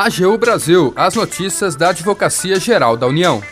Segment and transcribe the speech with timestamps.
[0.00, 3.42] AGU Brasil, as notícias da Advocacia Geral da União.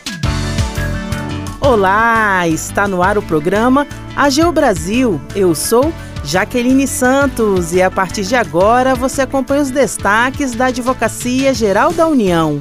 [1.61, 3.85] Olá, está no ar o programa
[4.15, 5.21] AGU Brasil.
[5.35, 11.53] Eu sou Jaqueline Santos e a partir de agora você acompanha os destaques da Advocacia
[11.53, 12.61] Geral da União.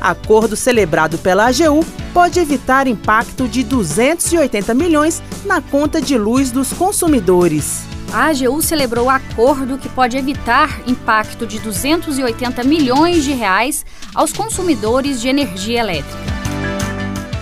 [0.00, 1.84] Acordo celebrado pela AGU
[2.14, 7.85] pode evitar impacto de 280 milhões na conta de luz dos consumidores.
[8.12, 15.20] A AGU celebrou acordo que pode evitar impacto de 280 milhões de reais aos consumidores
[15.20, 16.36] de energia elétrica.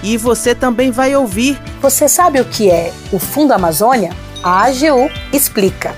[0.03, 1.59] E você também vai ouvir.
[1.81, 4.15] Você sabe o que é o Fundo Amazônia?
[4.43, 5.95] A AGU explica.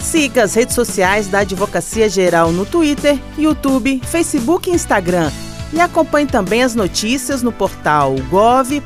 [0.00, 5.30] Siga as redes sociais da Advocacia Geral no Twitter, YouTube, Facebook e Instagram.
[5.72, 8.80] E acompanhe também as notícias no portal gov.br/agu.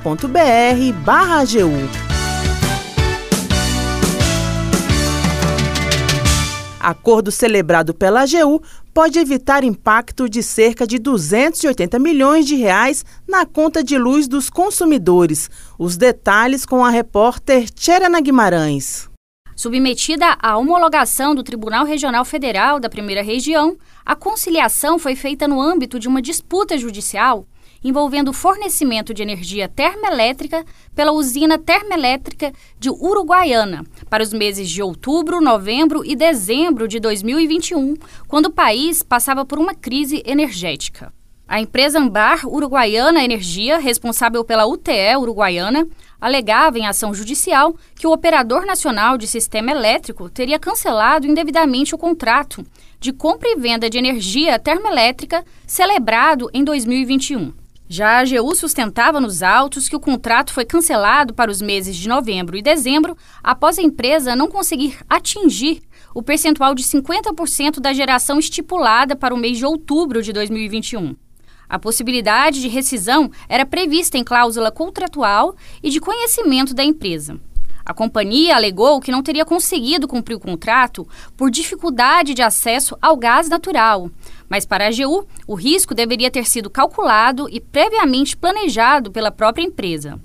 [6.84, 13.46] Acordo celebrado pela AGU pode evitar impacto de cerca de 280 milhões de reais na
[13.46, 15.50] conta de luz dos consumidores.
[15.78, 19.08] Os detalhes com a repórter Tcherana Guimarães.
[19.56, 25.62] Submetida à homologação do Tribunal Regional Federal da Primeira Região, a conciliação foi feita no
[25.62, 27.46] âmbito de uma disputa judicial
[27.84, 34.82] envolvendo o fornecimento de energia termoelétrica pela usina termoelétrica de Uruguaiana para os meses de
[34.82, 37.94] outubro, novembro e dezembro de 2021,
[38.26, 41.12] quando o país passava por uma crise energética.
[41.46, 45.86] A empresa Ambar Uruguaiana Energia, responsável pela UTE Uruguaiana,
[46.18, 51.98] alegava em ação judicial que o operador nacional de sistema elétrico teria cancelado indevidamente o
[51.98, 52.64] contrato
[52.98, 57.63] de compra e venda de energia termoelétrica celebrado em 2021.
[57.86, 62.08] Já a AGU sustentava nos autos que o contrato foi cancelado para os meses de
[62.08, 65.82] novembro e dezembro após a empresa não conseguir atingir
[66.14, 71.14] o percentual de 50% da geração estipulada para o mês de outubro de 2021.
[71.68, 77.38] A possibilidade de rescisão era prevista em cláusula contratual e de conhecimento da empresa.
[77.84, 81.06] A companhia alegou que não teria conseguido cumprir o contrato
[81.36, 84.10] por dificuldade de acesso ao gás natural,
[84.48, 89.62] mas para a AGU, o risco deveria ter sido calculado e previamente planejado pela própria
[89.62, 90.18] empresa.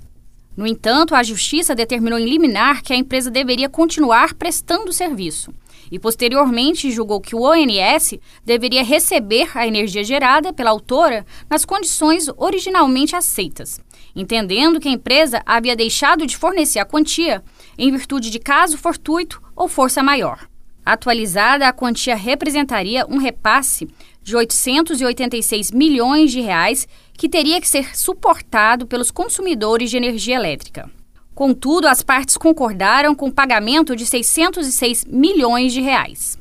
[0.56, 5.52] No entanto, a Justiça determinou em liminar que a empresa deveria continuar prestando o serviço
[5.90, 12.26] e, posteriormente, julgou que o ONS deveria receber a energia gerada pela autora nas condições
[12.36, 13.80] originalmente aceitas,
[14.14, 17.42] entendendo que a empresa havia deixado de fornecer a quantia
[17.78, 20.48] em virtude de caso fortuito ou força maior.
[20.84, 23.88] Atualizada, a quantia representaria um repasse
[24.22, 30.90] de 886 milhões de reais que teria que ser suportado pelos consumidores de energia elétrica.
[31.34, 36.38] Contudo, as partes concordaram com o pagamento de 606 milhões de reais.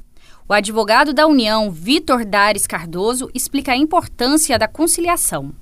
[0.47, 5.53] O advogado da União, Vitor Dares Cardoso, explica a importância da conciliação.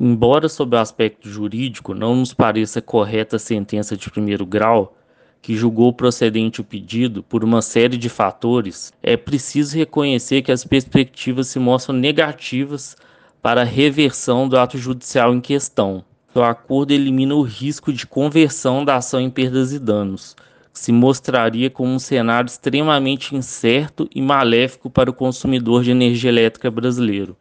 [0.00, 4.96] Embora, sob o aspecto jurídico, não nos pareça correta a sentença de primeiro grau,
[5.42, 10.64] que julgou procedente o pedido por uma série de fatores, é preciso reconhecer que as
[10.64, 12.96] perspectivas se mostram negativas
[13.42, 16.04] para a reversão do ato judicial em questão.
[16.32, 20.36] O acordo elimina o risco de conversão da ação em perdas e danos,
[20.72, 26.30] que se mostraria como um cenário extremamente incerto e maléfico para o consumidor de energia
[26.30, 27.36] elétrica brasileiro,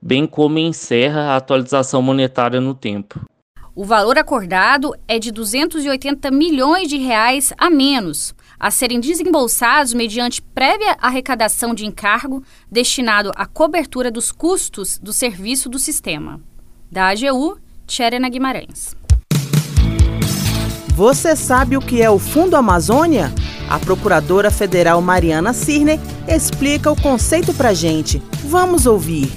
[0.00, 3.20] bem como encerra a atualização monetária no tempo.
[3.74, 10.42] O valor acordado é de 280 milhões de reais a menos, a serem desembolsados mediante
[10.42, 16.40] prévia arrecadação de encargo destinado à cobertura dos custos do serviço do sistema.
[16.90, 18.96] Da AGU, Tcherena Guimarães.
[20.96, 23.32] Você sabe o que é o Fundo Amazônia?
[23.70, 28.20] A procuradora federal Mariana Cirne explica o conceito pra gente.
[28.44, 29.30] Vamos ouvir.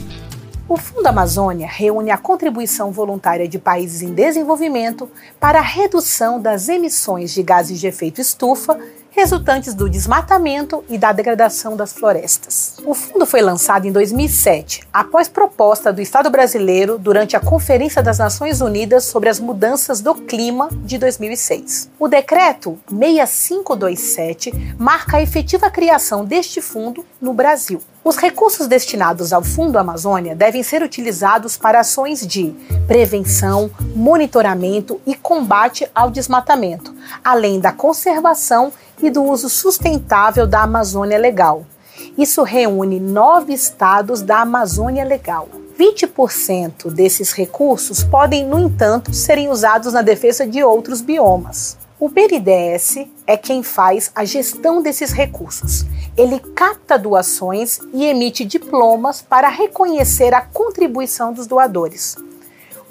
[0.72, 6.70] O Fundo Amazônia reúne a contribuição voluntária de países em desenvolvimento para a redução das
[6.70, 8.80] emissões de gases de efeito estufa
[9.12, 12.78] resultantes do desmatamento e da degradação das florestas.
[12.86, 18.18] O fundo foi lançado em 2007, após proposta do Estado brasileiro durante a Conferência das
[18.18, 21.90] Nações Unidas sobre as Mudanças do Clima de 2006.
[22.00, 27.82] O decreto 6527 marca a efetiva criação deste fundo no Brasil.
[28.04, 32.52] Os recursos destinados ao Fundo Amazônia devem ser utilizados para ações de
[32.88, 41.18] prevenção, monitoramento e combate ao desmatamento, além da conservação e do uso sustentável da Amazônia
[41.18, 41.66] Legal.
[42.18, 45.48] Isso reúne nove estados da Amazônia Legal.
[45.78, 51.78] 20% desses recursos podem, no entanto, serem usados na defesa de outros biomas.
[52.00, 55.86] O BNDES é quem faz a gestão desses recursos.
[56.18, 62.18] Ele capta doações e emite diplomas para reconhecer a contribuição dos doadores.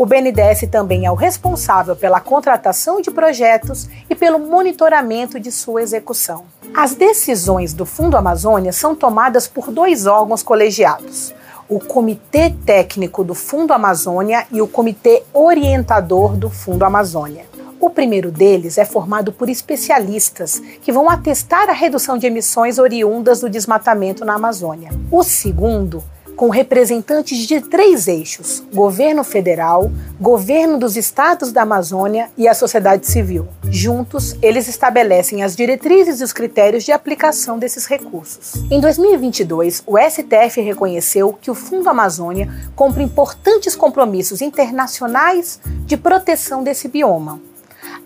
[0.00, 5.82] O BNDES também é o responsável pela contratação de projetos e pelo monitoramento de sua
[5.82, 6.44] execução.
[6.74, 11.34] As decisões do Fundo Amazônia são tomadas por dois órgãos colegiados:
[11.68, 17.44] o Comitê Técnico do Fundo Amazônia e o Comitê Orientador do Fundo Amazônia.
[17.78, 23.40] O primeiro deles é formado por especialistas que vão atestar a redução de emissões oriundas
[23.40, 24.92] do desmatamento na Amazônia.
[25.10, 26.02] O segundo
[26.40, 33.06] com representantes de três eixos: governo federal, governo dos estados da Amazônia e a sociedade
[33.06, 33.46] civil.
[33.68, 38.54] Juntos, eles estabelecem as diretrizes e os critérios de aplicação desses recursos.
[38.70, 46.64] Em 2022, o STF reconheceu que o Fundo Amazônia cumpre importantes compromissos internacionais de proteção
[46.64, 47.38] desse bioma.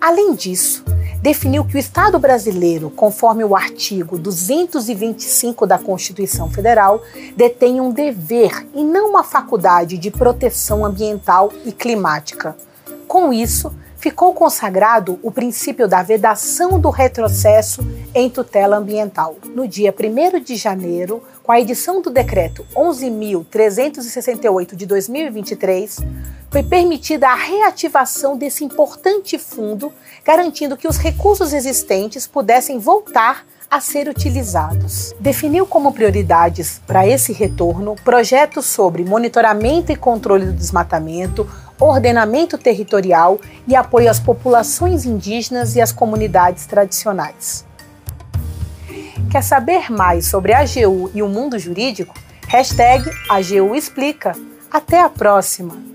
[0.01, 0.83] Além disso,
[1.25, 7.01] definiu que o Estado brasileiro, conforme o artigo 225 da Constituição Federal,
[7.35, 12.55] detém um dever e não uma faculdade de proteção ambiental e climática.
[13.07, 17.83] Com isso, ficou consagrado o princípio da vedação do retrocesso
[18.13, 19.35] em tutela ambiental.
[19.55, 26.01] No dia 1 de janeiro, com a edição do decreto 11.368 de 2023,
[26.55, 29.91] foi permitida a reativação desse importante fundo,
[30.23, 35.13] garantindo que os recursos existentes pudessem voltar a ser utilizados.
[35.19, 41.45] Definiu como prioridades para esse retorno projetos sobre monitoramento e controle do desmatamento,
[41.77, 43.37] ordenamento territorial
[43.67, 47.65] e apoio às populações indígenas e às comunidades tradicionais.
[49.29, 52.15] Quer saber mais sobre a AGU e o mundo jurídico?
[52.47, 54.31] Hashtag AGU Explica.
[54.71, 55.94] Até a próxima!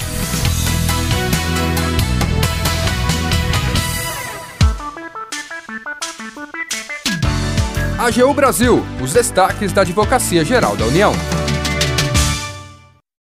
[7.98, 11.12] AGU Brasil, os destaques da Advocacia Geral da União.